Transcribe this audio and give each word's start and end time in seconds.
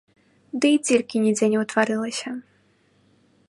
Дый 0.63 0.75
дзіркі 0.85 1.21
нідзе 1.25 1.45
не 1.53 1.57
ўтварылася. 1.65 2.29